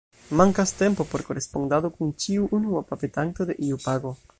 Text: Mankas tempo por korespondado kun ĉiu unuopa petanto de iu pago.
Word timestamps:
Mankas 0.37 0.69
tempo 0.81 1.03
por 1.11 1.21
korespondado 1.27 1.93
kun 1.99 2.09
ĉiu 2.25 2.49
unuopa 2.61 3.01
petanto 3.05 3.51
de 3.53 3.63
iu 3.71 3.83
pago. 3.91 4.21